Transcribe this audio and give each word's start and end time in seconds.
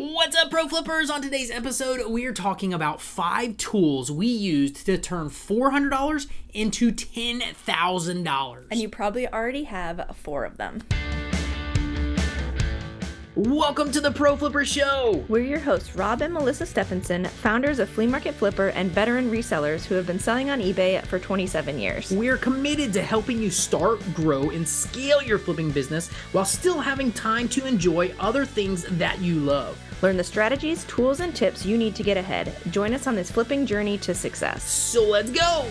What's 0.00 0.36
up, 0.36 0.52
Pro 0.52 0.68
Flippers? 0.68 1.10
On 1.10 1.20
today's 1.20 1.50
episode, 1.50 2.08
we 2.08 2.24
are 2.26 2.32
talking 2.32 2.72
about 2.72 3.00
five 3.00 3.56
tools 3.56 4.12
we 4.12 4.28
used 4.28 4.86
to 4.86 4.96
turn 4.96 5.28
$400 5.28 6.28
into 6.54 6.92
$10,000. 6.92 8.64
And 8.70 8.80
you 8.80 8.88
probably 8.88 9.26
already 9.26 9.64
have 9.64 10.14
four 10.14 10.44
of 10.44 10.56
them. 10.56 10.84
Welcome 13.38 13.92
to 13.92 14.00
the 14.00 14.10
Pro 14.10 14.36
Flipper 14.36 14.64
Show. 14.64 15.24
We're 15.28 15.44
your 15.44 15.60
hosts, 15.60 15.94
Rob 15.94 16.22
and 16.22 16.34
Melissa 16.34 16.66
Stephenson, 16.66 17.24
founders 17.24 17.78
of 17.78 17.88
Flea 17.88 18.08
Market 18.08 18.34
Flipper 18.34 18.70
and 18.70 18.90
veteran 18.90 19.30
resellers 19.30 19.84
who 19.84 19.94
have 19.94 20.08
been 20.08 20.18
selling 20.18 20.50
on 20.50 20.60
eBay 20.60 21.06
for 21.06 21.20
27 21.20 21.78
years. 21.78 22.10
We're 22.10 22.36
committed 22.36 22.92
to 22.94 23.00
helping 23.00 23.40
you 23.40 23.52
start, 23.52 24.00
grow, 24.12 24.50
and 24.50 24.66
scale 24.66 25.22
your 25.22 25.38
flipping 25.38 25.70
business 25.70 26.08
while 26.32 26.44
still 26.44 26.80
having 26.80 27.12
time 27.12 27.48
to 27.50 27.64
enjoy 27.64 28.12
other 28.18 28.44
things 28.44 28.82
that 28.98 29.20
you 29.20 29.36
love. 29.36 29.78
Learn 30.02 30.16
the 30.16 30.24
strategies, 30.24 30.82
tools, 30.86 31.20
and 31.20 31.32
tips 31.32 31.64
you 31.64 31.78
need 31.78 31.94
to 31.94 32.02
get 32.02 32.16
ahead. 32.16 32.52
Join 32.70 32.92
us 32.92 33.06
on 33.06 33.14
this 33.14 33.30
flipping 33.30 33.66
journey 33.66 33.98
to 33.98 34.16
success. 34.16 34.64
So 34.64 35.04
let's 35.04 35.30
go. 35.30 35.64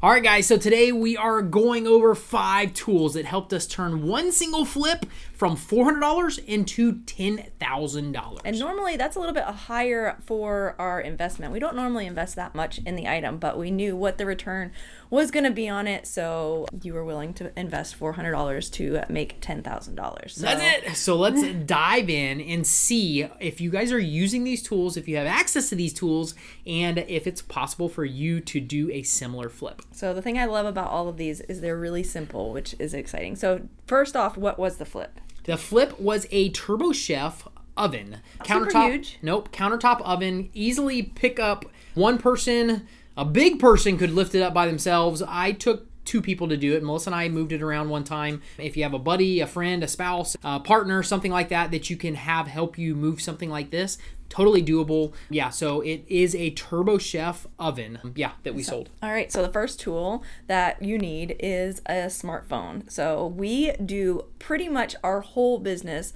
All 0.00 0.10
right, 0.10 0.22
guys, 0.22 0.46
so 0.46 0.56
today 0.56 0.92
we 0.92 1.16
are 1.16 1.42
going 1.42 1.88
over 1.88 2.14
five 2.14 2.72
tools 2.72 3.14
that 3.14 3.24
helped 3.24 3.52
us 3.52 3.66
turn 3.66 4.06
one 4.06 4.30
single 4.30 4.64
flip 4.64 5.04
from 5.38 5.56
$400 5.56 6.44
into 6.46 6.94
$10,000. 6.94 8.40
And 8.44 8.58
normally 8.58 8.96
that's 8.96 9.14
a 9.14 9.20
little 9.20 9.32
bit 9.32 9.44
higher 9.44 10.18
for 10.26 10.74
our 10.80 11.00
investment. 11.00 11.52
We 11.52 11.60
don't 11.60 11.76
normally 11.76 12.06
invest 12.06 12.34
that 12.34 12.56
much 12.56 12.80
in 12.84 12.96
the 12.96 13.06
item, 13.06 13.38
but 13.38 13.56
we 13.56 13.70
knew 13.70 13.94
what 13.94 14.18
the 14.18 14.26
return 14.26 14.72
was 15.10 15.30
going 15.30 15.44
to 15.44 15.52
be 15.52 15.68
on 15.68 15.86
it, 15.86 16.08
so 16.08 16.66
you 16.82 16.92
were 16.92 17.04
willing 17.04 17.32
to 17.34 17.56
invest 17.56 17.98
$400 17.98 18.72
to 18.72 19.02
make 19.08 19.40
$10,000. 19.40 20.30
So. 20.30 20.42
That's 20.42 20.60
it. 20.60 20.96
So 20.96 21.16
let's 21.16 21.40
dive 21.66 22.10
in 22.10 22.40
and 22.40 22.66
see 22.66 23.28
if 23.38 23.60
you 23.60 23.70
guys 23.70 23.92
are 23.92 23.98
using 23.98 24.42
these 24.42 24.60
tools, 24.60 24.96
if 24.96 25.06
you 25.06 25.16
have 25.18 25.26
access 25.28 25.68
to 25.68 25.76
these 25.76 25.94
tools, 25.94 26.34
and 26.66 26.98
if 26.98 27.28
it's 27.28 27.42
possible 27.42 27.88
for 27.88 28.04
you 28.04 28.40
to 28.40 28.60
do 28.60 28.90
a 28.90 29.04
similar 29.04 29.48
flip. 29.48 29.82
So 29.92 30.12
the 30.12 30.20
thing 30.20 30.36
I 30.36 30.46
love 30.46 30.66
about 30.66 30.88
all 30.88 31.08
of 31.08 31.16
these 31.16 31.40
is 31.42 31.60
they're 31.60 31.78
really 31.78 32.02
simple, 32.02 32.52
which 32.52 32.74
is 32.80 32.92
exciting. 32.92 33.36
So 33.36 33.68
first 33.86 34.16
off, 34.16 34.36
what 34.36 34.58
was 34.58 34.78
the 34.78 34.84
flip? 34.84 35.20
The 35.44 35.56
flip 35.56 35.98
was 35.98 36.26
a 36.30 36.50
Turbo 36.50 36.92
Chef 36.92 37.48
oven. 37.76 38.18
Super 38.46 38.70
huge. 38.70 39.18
Nope, 39.22 39.50
countertop 39.52 40.00
oven. 40.02 40.50
Easily 40.52 41.02
pick 41.02 41.38
up 41.40 41.64
one 41.94 42.18
person. 42.18 42.86
A 43.16 43.24
big 43.24 43.58
person 43.58 43.98
could 43.98 44.10
lift 44.10 44.34
it 44.34 44.42
up 44.42 44.54
by 44.54 44.66
themselves. 44.66 45.22
I 45.26 45.52
took 45.52 45.87
two 46.08 46.22
people 46.22 46.48
to 46.48 46.56
do 46.56 46.74
it. 46.74 46.82
Melissa 46.82 47.10
and 47.10 47.14
I 47.14 47.28
moved 47.28 47.52
it 47.52 47.60
around 47.60 47.90
one 47.90 48.02
time. 48.02 48.40
If 48.56 48.78
you 48.78 48.82
have 48.82 48.94
a 48.94 48.98
buddy, 48.98 49.40
a 49.40 49.46
friend, 49.46 49.84
a 49.84 49.88
spouse, 49.88 50.36
a 50.42 50.58
partner, 50.58 51.02
something 51.02 51.30
like 51.30 51.50
that, 51.50 51.70
that 51.70 51.90
you 51.90 51.96
can 51.96 52.14
have 52.14 52.46
help 52.48 52.78
you 52.78 52.94
move 52.94 53.20
something 53.20 53.50
like 53.50 53.70
this, 53.70 53.98
totally 54.30 54.62
doable. 54.62 55.12
Yeah, 55.28 55.50
so 55.50 55.82
it 55.82 56.04
is 56.08 56.34
a 56.34 56.50
Turbo 56.50 56.96
Chef 56.96 57.46
oven. 57.58 57.98
Yeah, 58.14 58.32
that 58.42 58.54
we 58.54 58.62
so, 58.62 58.72
sold. 58.72 58.90
All 59.02 59.10
right, 59.10 59.30
so 59.30 59.42
the 59.42 59.52
first 59.52 59.80
tool 59.80 60.24
that 60.46 60.80
you 60.80 60.96
need 60.96 61.36
is 61.40 61.80
a 61.84 62.06
smartphone. 62.06 62.90
So 62.90 63.26
we 63.26 63.72
do 63.72 64.24
pretty 64.38 64.70
much 64.70 64.96
our 65.04 65.20
whole 65.20 65.58
business 65.58 66.14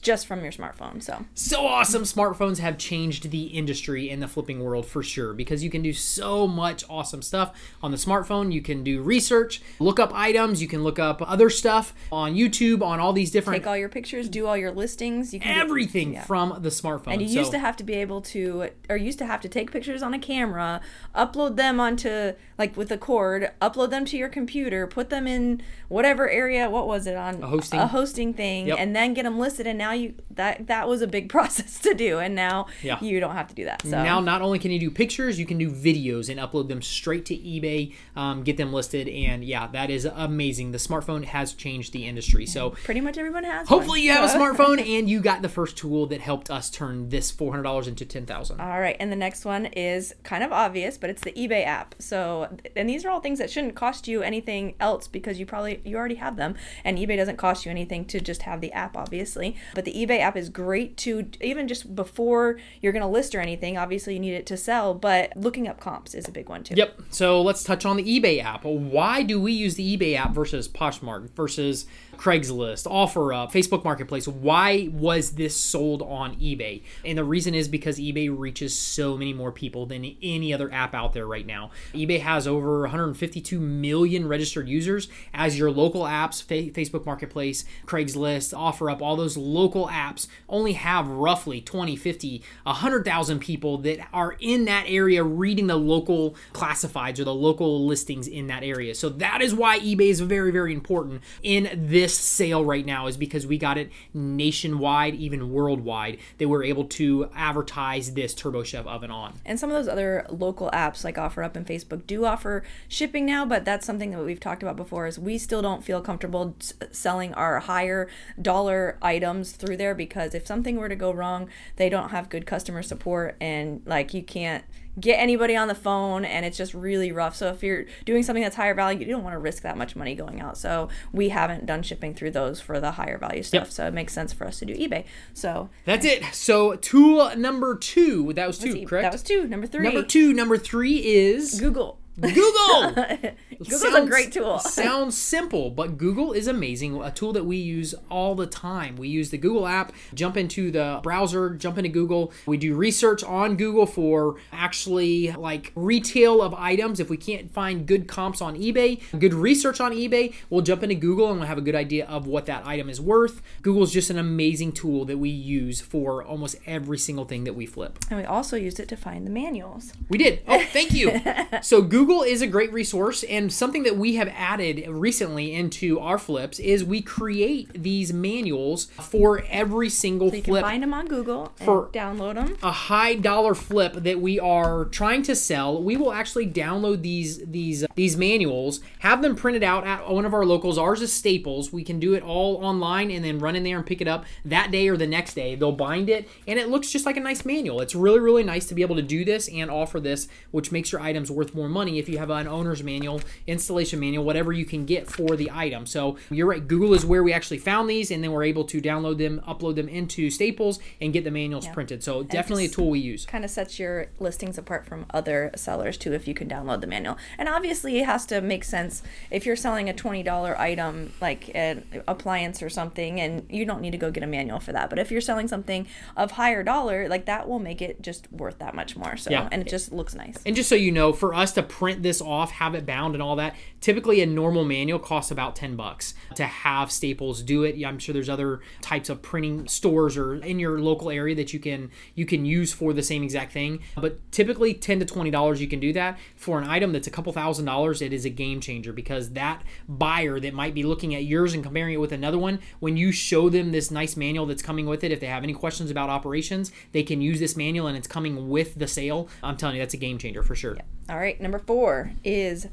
just 0.00 0.26
from 0.26 0.42
your 0.42 0.52
smartphone. 0.52 1.02
So 1.02 1.24
so 1.34 1.66
awesome! 1.66 2.02
Smartphones 2.02 2.58
have 2.58 2.78
changed 2.78 3.30
the 3.30 3.44
industry 3.44 4.08
in 4.08 4.20
the 4.20 4.28
flipping 4.28 4.62
world 4.62 4.86
for 4.86 5.02
sure 5.02 5.32
because 5.32 5.62
you 5.62 5.70
can 5.70 5.82
do 5.82 5.92
so 5.92 6.46
much 6.46 6.84
awesome 6.88 7.22
stuff 7.22 7.52
on 7.82 7.90
the 7.90 7.96
smartphone. 7.96 8.52
You 8.52 8.62
can 8.62 8.82
do 8.82 9.02
research, 9.02 9.62
look 9.78 10.00
up 10.00 10.12
items, 10.14 10.62
you 10.62 10.68
can 10.68 10.82
look 10.82 10.98
up 10.98 11.22
other 11.22 11.50
stuff 11.50 11.94
on 12.10 12.34
YouTube, 12.34 12.82
on 12.82 13.00
all 13.00 13.12
these 13.12 13.30
different. 13.30 13.62
Take 13.62 13.68
all 13.68 13.76
your 13.76 13.88
pictures, 13.88 14.28
do 14.28 14.46
all 14.46 14.56
your 14.56 14.72
listings. 14.72 15.34
You 15.34 15.40
can 15.40 15.58
everything 15.58 16.14
yeah. 16.14 16.24
from 16.24 16.56
the 16.60 16.70
smartphone. 16.70 17.12
And 17.12 17.22
you 17.22 17.28
so, 17.28 17.38
used 17.40 17.52
to 17.52 17.58
have 17.58 17.76
to 17.76 17.84
be 17.84 17.94
able 17.94 18.20
to, 18.22 18.70
or 18.88 18.96
used 18.96 19.18
to 19.18 19.26
have 19.26 19.40
to 19.42 19.48
take 19.48 19.70
pictures 19.70 20.02
on 20.02 20.14
a 20.14 20.18
camera, 20.18 20.80
upload 21.14 21.56
them 21.56 21.80
onto 21.80 22.32
like 22.58 22.76
with 22.76 22.90
a 22.90 22.98
cord, 22.98 23.50
upload 23.60 23.90
them 23.90 24.04
to 24.06 24.16
your 24.16 24.28
computer, 24.28 24.86
put 24.86 25.10
them 25.10 25.26
in 25.26 25.62
whatever 25.88 26.28
area. 26.28 26.68
What 26.70 26.86
was 26.86 27.06
it 27.06 27.16
on 27.16 27.42
a 27.42 27.46
hosting 27.46 27.80
a 27.80 27.86
hosting 27.86 28.34
thing, 28.34 28.68
yep. 28.68 28.78
and 28.78 28.94
then 28.94 29.14
get 29.14 29.24
them 29.24 29.38
listed. 29.38 29.66
And 29.66 29.78
now 29.78 29.89
now 29.90 29.96
you 29.96 30.14
that 30.30 30.66
that 30.68 30.88
was 30.88 31.02
a 31.02 31.06
big 31.06 31.28
process 31.36 31.78
to 31.80 31.94
do 31.94 32.18
and 32.18 32.34
now 32.34 32.66
yeah. 32.82 33.02
you 33.02 33.20
don't 33.20 33.34
have 33.34 33.48
to 33.48 33.54
do 33.54 33.64
that 33.64 33.82
so. 33.82 34.02
Now 34.02 34.20
not 34.20 34.42
only 34.42 34.58
can 34.58 34.70
you 34.70 34.78
do 34.78 34.90
pictures 34.90 35.38
you 35.38 35.46
can 35.46 35.58
do 35.58 35.70
videos 35.70 36.28
and 36.28 36.38
upload 36.40 36.68
them 36.68 36.82
straight 36.82 37.24
to 37.26 37.36
ebay 37.36 37.94
um, 38.16 38.42
get 38.42 38.56
them 38.56 38.72
listed 38.72 39.08
and 39.08 39.44
yeah 39.44 39.66
that 39.68 39.90
is 39.90 40.04
amazing. 40.04 40.72
The 40.72 40.78
smartphone 40.78 41.24
has 41.24 41.54
changed 41.54 41.92
the 41.92 42.06
industry 42.06 42.46
so 42.46 42.70
pretty 42.70 43.00
much 43.00 43.18
everyone 43.18 43.44
has 43.44 43.68
hopefully 43.68 44.00
one. 44.00 44.06
you 44.06 44.12
have 44.12 44.30
a 44.30 44.32
smartphone 44.32 44.78
and 44.98 45.08
you 45.08 45.20
got 45.20 45.42
the 45.42 45.48
first 45.48 45.76
tool 45.76 46.06
that 46.06 46.20
helped 46.20 46.50
us 46.50 46.70
turn 46.70 47.08
this 47.08 47.32
$400 47.32 47.88
into 47.88 48.04
10000 48.04 48.60
all 48.60 48.80
right 48.80 48.96
and 49.00 49.10
the 49.10 49.16
next 49.16 49.44
one 49.44 49.66
is 49.66 50.14
kind 50.22 50.44
of 50.44 50.52
obvious 50.52 50.96
but 50.98 51.10
it's 51.10 51.22
the 51.22 51.32
ebay 51.32 51.64
app. 51.64 51.94
So 51.98 52.56
and 52.76 52.88
these 52.88 53.04
are 53.04 53.10
all 53.10 53.20
things 53.20 53.38
that 53.38 53.50
shouldn't 53.50 53.74
cost 53.74 54.06
you 54.06 54.22
anything 54.22 54.74
else 54.80 55.08
because 55.08 55.38
you 55.38 55.46
probably 55.46 55.80
you 55.84 55.96
already 55.96 56.16
have 56.16 56.36
them 56.36 56.54
and 56.84 56.98
ebay 56.98 57.16
doesn't 57.16 57.36
cost 57.36 57.64
you 57.64 57.70
anything 57.70 58.04
to 58.06 58.20
just 58.20 58.42
have 58.42 58.60
the 58.60 58.72
app 58.72 58.96
obviously. 58.96 59.56
but 59.74 59.79
but 59.80 59.86
the 59.86 60.06
eBay 60.06 60.20
app 60.20 60.36
is 60.36 60.50
great 60.50 60.98
to 60.98 61.26
even 61.40 61.66
just 61.66 61.94
before 61.94 62.58
you're 62.82 62.92
going 62.92 63.00
to 63.00 63.08
list 63.08 63.34
or 63.34 63.40
anything. 63.40 63.78
Obviously, 63.78 64.12
you 64.12 64.20
need 64.20 64.34
it 64.34 64.44
to 64.44 64.56
sell, 64.58 64.92
but 64.92 65.32
looking 65.36 65.66
up 65.66 65.80
comps 65.80 66.14
is 66.14 66.28
a 66.28 66.30
big 66.30 66.50
one 66.50 66.62
too. 66.62 66.74
Yep. 66.76 67.00
So 67.08 67.40
let's 67.40 67.64
touch 67.64 67.86
on 67.86 67.96
the 67.96 68.02
eBay 68.02 68.44
app. 68.44 68.64
Why 68.64 69.22
do 69.22 69.40
we 69.40 69.52
use 69.52 69.76
the 69.76 69.96
eBay 69.96 70.16
app 70.16 70.32
versus 70.32 70.68
Poshmark 70.68 71.30
versus 71.30 71.86
Craigslist, 72.20 72.86
OfferUp, 72.86 73.50
Facebook 73.50 73.82
Marketplace. 73.82 74.28
Why 74.28 74.90
was 74.92 75.32
this 75.32 75.56
sold 75.56 76.02
on 76.02 76.36
eBay? 76.36 76.82
And 77.02 77.16
the 77.16 77.24
reason 77.24 77.54
is 77.54 77.66
because 77.66 77.98
eBay 77.98 78.28
reaches 78.30 78.78
so 78.78 79.16
many 79.16 79.32
more 79.32 79.50
people 79.50 79.86
than 79.86 80.04
any 80.22 80.52
other 80.52 80.70
app 80.70 80.94
out 80.94 81.14
there 81.14 81.26
right 81.26 81.46
now. 81.46 81.70
eBay 81.94 82.20
has 82.20 82.46
over 82.46 82.82
152 82.82 83.58
million 83.58 84.28
registered 84.28 84.68
users 84.68 85.08
as 85.32 85.58
your 85.58 85.70
local 85.70 86.02
apps, 86.02 86.44
Facebook 86.44 87.06
Marketplace, 87.06 87.64
Craigslist, 87.86 88.52
OfferUp, 88.52 89.00
all 89.00 89.16
those 89.16 89.38
local 89.38 89.88
apps 89.88 90.26
only 90.46 90.74
have 90.74 91.08
roughly 91.08 91.62
20, 91.62 91.96
50, 91.96 92.42
100,000 92.64 93.38
people 93.38 93.78
that 93.78 94.06
are 94.12 94.36
in 94.40 94.66
that 94.66 94.84
area 94.88 95.24
reading 95.24 95.68
the 95.68 95.76
local 95.76 96.34
classifieds 96.52 97.18
or 97.18 97.24
the 97.24 97.34
local 97.34 97.86
listings 97.86 98.28
in 98.28 98.48
that 98.48 98.62
area. 98.62 98.94
So 98.94 99.08
that 99.08 99.40
is 99.40 99.54
why 99.54 99.80
eBay 99.80 100.10
is 100.10 100.20
very, 100.20 100.52
very 100.52 100.74
important 100.74 101.22
in 101.42 101.70
this 101.72 102.09
sale 102.14 102.64
right 102.64 102.84
now 102.84 103.06
is 103.06 103.16
because 103.16 103.46
we 103.46 103.58
got 103.58 103.78
it 103.78 103.90
nationwide, 104.14 105.14
even 105.14 105.52
worldwide, 105.52 106.18
that 106.38 106.48
we're 106.48 106.64
able 106.64 106.84
to 106.84 107.28
advertise 107.34 108.14
this 108.14 108.34
Turbo 108.34 108.62
Chef 108.62 108.86
oven 108.86 109.10
on. 109.10 109.34
And 109.44 109.58
some 109.58 109.70
of 109.70 109.76
those 109.76 109.88
other 109.88 110.26
local 110.28 110.70
apps 110.72 111.04
like 111.04 111.16
OfferUp 111.16 111.56
and 111.56 111.66
Facebook 111.66 112.06
do 112.06 112.24
offer 112.24 112.62
shipping 112.88 113.26
now, 113.26 113.44
but 113.44 113.64
that's 113.64 113.86
something 113.86 114.10
that 114.10 114.24
we've 114.24 114.40
talked 114.40 114.62
about 114.62 114.76
before 114.76 115.06
is 115.06 115.18
we 115.18 115.38
still 115.38 115.62
don't 115.62 115.84
feel 115.84 116.00
comfortable 116.00 116.56
selling 116.90 117.34
our 117.34 117.60
higher 117.60 118.08
dollar 118.40 118.98
items 119.02 119.52
through 119.52 119.76
there 119.76 119.94
because 119.94 120.34
if 120.34 120.46
something 120.46 120.76
were 120.76 120.88
to 120.88 120.96
go 120.96 121.12
wrong, 121.12 121.48
they 121.76 121.88
don't 121.88 122.10
have 122.10 122.28
good 122.28 122.46
customer 122.46 122.82
support 122.82 123.36
and 123.40 123.82
like 123.86 124.14
you 124.14 124.22
can't 124.22 124.64
get 124.98 125.16
anybody 125.16 125.56
on 125.56 125.68
the 125.68 125.74
phone 125.74 126.24
and 126.24 126.44
it's 126.44 126.56
just 126.56 126.74
really 126.74 127.12
rough. 127.12 127.36
So 127.36 127.48
if 127.48 127.62
you're 127.62 127.84
doing 128.04 128.22
something 128.22 128.42
that's 128.42 128.56
higher 128.56 128.74
value, 128.74 129.00
you 129.00 129.12
don't 129.12 129.22
want 129.22 129.34
to 129.34 129.38
risk 129.38 129.62
that 129.62 129.76
much 129.76 129.94
money 129.94 130.14
going 130.14 130.40
out. 130.40 130.58
So 130.58 130.88
we 131.12 131.28
haven't 131.28 131.66
done 131.66 131.82
shipping 131.82 132.14
through 132.14 132.32
those 132.32 132.60
for 132.60 132.80
the 132.80 132.92
higher 132.92 133.18
value 133.18 133.42
stuff. 133.42 133.66
Yep. 133.66 133.72
So 133.72 133.86
it 133.86 133.94
makes 133.94 134.12
sense 134.12 134.32
for 134.32 134.46
us 134.46 134.58
to 134.58 134.66
do 134.66 134.74
eBay. 134.74 135.04
So 135.32 135.70
that's 135.84 136.04
it. 136.04 136.24
So 136.32 136.76
tool 136.76 137.36
number 137.36 137.76
two, 137.76 138.32
that 138.32 138.46
was 138.46 138.58
two, 138.58 138.84
correct? 138.86 139.04
That 139.04 139.12
was 139.12 139.22
two. 139.22 139.46
Number 139.46 139.66
three. 139.66 139.84
Number 139.84 140.02
two, 140.02 140.32
number 140.32 140.58
three 140.58 141.04
is 141.04 141.60
Google. 141.60 141.99
Google. 142.20 142.92
Google's 143.60 143.80
sounds, 143.80 143.96
a 143.96 144.06
great 144.06 144.32
tool. 144.32 144.58
sounds 144.58 145.16
simple, 145.16 145.70
but 145.70 145.98
Google 145.98 146.32
is 146.32 146.46
amazing. 146.46 147.02
A 147.02 147.10
tool 147.10 147.32
that 147.32 147.44
we 147.44 147.56
use 147.56 147.94
all 148.10 148.34
the 148.34 148.46
time. 148.46 148.96
We 148.96 149.08
use 149.08 149.30
the 149.30 149.38
Google 149.38 149.66
app, 149.66 149.92
jump 150.14 150.36
into 150.36 150.70
the 150.70 151.00
browser, 151.02 151.50
jump 151.50 151.76
into 151.76 151.90
Google. 151.90 152.32
We 152.46 152.56
do 152.56 152.74
research 152.74 153.22
on 153.22 153.56
Google 153.56 153.86
for 153.86 154.36
actually 154.52 155.32
like 155.32 155.72
retail 155.74 156.42
of 156.42 156.54
items. 156.54 157.00
If 157.00 157.10
we 157.10 157.16
can't 157.16 157.50
find 157.50 157.86
good 157.86 158.08
comps 158.08 158.40
on 158.40 158.56
eBay, 158.56 159.00
good 159.18 159.34
research 159.34 159.80
on 159.80 159.92
eBay, 159.92 160.34
we'll 160.48 160.62
jump 160.62 160.82
into 160.82 160.94
Google 160.94 161.30
and 161.30 161.40
we'll 161.40 161.48
have 161.48 161.58
a 161.58 161.62
good 161.62 161.74
idea 161.74 162.06
of 162.06 162.26
what 162.26 162.46
that 162.46 162.66
item 162.66 162.88
is 162.88 163.00
worth. 163.00 163.42
Google 163.62 163.82
is 163.82 163.92
just 163.92 164.10
an 164.10 164.18
amazing 164.18 164.72
tool 164.72 165.04
that 165.04 165.18
we 165.18 165.28
use 165.28 165.80
for 165.80 166.22
almost 166.24 166.56
every 166.66 166.98
single 166.98 167.24
thing 167.24 167.44
that 167.44 167.54
we 167.54 167.66
flip. 167.66 167.98
And 168.10 168.18
we 168.18 168.24
also 168.24 168.56
used 168.56 168.80
it 168.80 168.88
to 168.88 168.96
find 168.96 169.26
the 169.26 169.30
manuals. 169.30 169.92
We 170.08 170.18
did. 170.18 170.42
Oh, 170.48 170.64
thank 170.72 170.92
you. 170.92 171.20
so 171.62 171.82
Google 171.82 172.09
Google 172.10 172.24
is 172.24 172.42
a 172.42 172.48
great 172.48 172.72
resource, 172.72 173.22
and 173.22 173.52
something 173.52 173.84
that 173.84 173.96
we 173.96 174.16
have 174.16 174.26
added 174.34 174.84
recently 174.88 175.54
into 175.54 176.00
our 176.00 176.18
flips 176.18 176.58
is 176.58 176.82
we 176.82 177.00
create 177.00 177.72
these 177.72 178.12
manuals 178.12 178.86
for 178.86 179.44
every 179.48 179.88
single 179.88 180.26
You 180.34 180.42
can 180.42 180.54
flip. 180.54 180.62
find 180.64 180.82
them 180.82 180.92
on 180.92 181.06
Google 181.06 181.52
For- 181.54 181.84
and 181.84 181.92
download 181.92 182.34
them. 182.34 182.56
a 182.64 182.72
high 182.72 183.14
dollar 183.14 183.54
flip 183.54 183.92
that 183.94 184.20
we 184.20 184.40
are 184.40 184.86
trying 184.86 185.22
to 185.22 185.36
sell, 185.36 185.80
we 185.80 185.96
will 185.96 186.12
actually 186.12 186.48
download 186.48 187.02
these 187.02 187.46
these 187.46 187.84
uh, 187.84 187.86
these 187.94 188.16
manuals, 188.16 188.80
have 188.98 189.22
them 189.22 189.36
printed 189.36 189.62
out 189.62 189.86
at 189.86 190.10
one 190.10 190.24
of 190.26 190.34
our 190.34 190.44
locals. 190.44 190.78
Ours 190.78 191.02
is 191.02 191.12
Staples. 191.12 191.72
We 191.72 191.84
can 191.84 192.00
do 192.00 192.14
it 192.14 192.24
all 192.24 192.56
online 192.56 193.12
and 193.12 193.24
then 193.24 193.38
run 193.38 193.54
in 193.54 193.62
there 193.62 193.76
and 193.76 193.86
pick 193.86 194.00
it 194.00 194.08
up 194.08 194.24
that 194.44 194.72
day 194.72 194.88
or 194.88 194.96
the 194.96 195.06
next 195.06 195.34
day. 195.34 195.54
They'll 195.54 195.70
bind 195.70 196.10
it 196.10 196.28
and 196.48 196.58
it 196.58 196.70
looks 196.70 196.90
just 196.90 197.06
like 197.06 197.16
a 197.16 197.20
nice 197.20 197.44
manual. 197.44 197.80
It's 197.80 197.94
really 197.94 198.18
really 198.18 198.42
nice 198.42 198.66
to 198.66 198.74
be 198.74 198.82
able 198.82 198.96
to 198.96 199.02
do 199.02 199.24
this 199.24 199.46
and 199.46 199.70
offer 199.70 200.00
this, 200.00 200.26
which 200.50 200.72
makes 200.72 200.90
your 200.90 201.00
items 201.00 201.30
worth 201.30 201.54
more 201.54 201.68
money 201.68 201.89
if 201.96 202.08
you 202.08 202.18
have 202.18 202.30
an 202.30 202.46
owner's 202.48 202.82
manual, 202.82 203.20
installation 203.46 204.00
manual, 204.00 204.24
whatever 204.24 204.52
you 204.52 204.64
can 204.64 204.84
get 204.86 205.08
for 205.10 205.36
the 205.36 205.50
item. 205.52 205.86
So 205.86 206.16
you're 206.30 206.46
right. 206.46 206.66
Google 206.66 206.94
is 206.94 207.04
where 207.04 207.22
we 207.22 207.32
actually 207.32 207.58
found 207.58 207.88
these, 207.88 208.10
and 208.10 208.22
then 208.22 208.32
we're 208.32 208.44
able 208.44 208.64
to 208.64 208.80
download 208.80 209.18
them, 209.18 209.40
upload 209.46 209.76
them 209.76 209.88
into 209.88 210.30
Staples, 210.30 210.78
and 211.00 211.12
get 211.12 211.24
the 211.24 211.30
manuals 211.30 211.66
printed. 211.68 212.02
So 212.02 212.22
definitely 212.22 212.66
a 212.66 212.68
tool 212.68 212.90
we 212.90 212.98
use. 213.00 213.26
kind 213.26 213.44
of 213.44 213.50
sets 213.50 213.78
your 213.78 214.06
listings 214.18 214.58
apart 214.58 214.86
from 214.86 215.06
other 215.12 215.50
sellers 215.56 215.96
too 215.96 216.12
if 216.12 216.26
you 216.28 216.34
can 216.34 216.48
download 216.48 216.80
the 216.80 216.86
manual 216.86 217.16
and 217.38 217.48
obviously 217.48 217.98
it 217.98 218.04
has 218.06 218.24
to 218.26 218.40
make 218.40 218.64
sense 218.64 219.02
if 219.30 219.44
you're 219.46 219.56
selling 219.56 219.88
a 219.88 219.92
$20 219.92 220.58
item 220.58 221.12
like 221.20 221.50
an 221.54 221.84
appliance 222.08 222.62
or 222.62 222.68
something 222.68 223.20
and 223.20 223.46
you 223.50 223.64
don't 223.64 223.80
need 223.80 223.90
to 223.90 223.96
go 223.98 224.10
get 224.10 224.22
a 224.22 224.26
manual 224.26 224.60
for 224.60 224.72
that 224.72 224.90
but 224.90 224.98
if 224.98 225.10
you're 225.10 225.20
selling 225.20 225.48
something 225.48 225.86
of 226.16 226.32
higher 226.32 226.62
dollar 226.62 227.08
like 227.08 227.26
that 227.26 227.48
will 227.48 227.58
make 227.58 227.80
it 227.82 228.00
just 228.02 228.30
worth 228.32 228.58
that 228.58 228.74
much 228.74 228.96
more 228.96 229.16
so 229.16 229.30
Yeah. 229.30 229.48
and 229.52 229.62
it 229.62 229.68
just 229.68 229.92
looks 229.92 230.14
nice 230.14 230.36
And 230.46 230.54
just 230.56 230.68
so 230.68 230.74
you 230.74 230.92
know, 230.92 231.12
for 231.12 231.34
us 231.34 231.52
to 231.52 231.62
print 231.80 232.02
this 232.02 232.20
off, 232.20 232.50
have 232.50 232.74
it 232.74 232.84
bound 232.84 233.14
and 233.14 233.22
all 233.22 233.36
that, 233.36 233.56
typically 233.80 234.20
a 234.20 234.26
normal 234.26 234.66
manual 234.66 234.98
costs 234.98 235.30
about 235.30 235.56
10 235.56 235.76
bucks 235.76 236.12
to 236.34 236.44
have 236.44 236.92
Staples 236.92 237.42
do 237.42 237.62
it. 237.64 237.82
I'm 237.82 237.98
sure 237.98 238.12
there's 238.12 238.28
other 238.28 238.60
types 238.82 239.08
of 239.08 239.22
printing 239.22 239.66
stores 239.66 240.14
or 240.18 240.34
in 240.34 240.58
your 240.58 240.78
local 240.78 241.08
area 241.08 241.34
that 241.36 241.54
you 241.54 241.58
can 241.58 241.90
you 242.14 242.26
can 242.26 242.44
use 242.44 242.70
for 242.70 242.92
the 242.92 243.02
same 243.02 243.22
exact 243.22 243.52
thing. 243.52 243.80
But 243.96 244.30
typically 244.30 244.74
10 244.74 244.98
to 244.98 245.06
20 245.06 245.30
dollars 245.30 245.62
you 245.62 245.68
can 245.68 245.80
do 245.80 245.90
that. 245.94 246.18
For 246.36 246.60
an 246.60 246.68
item 246.68 246.92
that's 246.92 247.06
a 247.06 247.10
couple 247.10 247.32
thousand 247.32 247.64
dollars, 247.64 248.02
it 248.02 248.12
is 248.12 248.26
a 248.26 248.30
game 248.30 248.60
changer 248.60 248.92
because 248.92 249.30
that 249.30 249.62
buyer 249.88 250.38
that 250.38 250.52
might 250.52 250.74
be 250.74 250.82
looking 250.82 251.14
at 251.14 251.24
yours 251.24 251.54
and 251.54 251.62
comparing 251.62 251.94
it 251.94 252.00
with 252.00 252.12
another 252.12 252.38
one, 252.38 252.58
when 252.80 252.98
you 252.98 253.10
show 253.10 253.48
them 253.48 253.72
this 253.72 253.90
nice 253.90 254.18
manual 254.18 254.44
that's 254.44 254.62
coming 254.62 254.84
with 254.84 255.02
it, 255.02 255.12
if 255.12 255.20
they 255.20 255.28
have 255.28 255.44
any 255.44 255.54
questions 255.54 255.90
about 255.90 256.10
operations, 256.10 256.72
they 256.92 257.02
can 257.02 257.22
use 257.22 257.40
this 257.40 257.56
manual 257.56 257.86
and 257.86 257.96
it's 257.96 258.06
coming 258.06 258.50
with 258.50 258.74
the 258.74 258.86
sale. 258.86 259.28
I'm 259.42 259.56
telling 259.56 259.76
you, 259.76 259.82
that's 259.82 259.94
a 259.94 259.96
game 259.96 260.18
changer 260.18 260.42
for 260.42 260.54
sure. 260.54 260.76
All 261.10 261.18
right 261.18 261.40
number 261.40 261.58
four 261.58 262.12
is 262.22 262.68